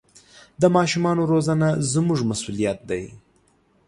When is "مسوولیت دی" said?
2.29-3.03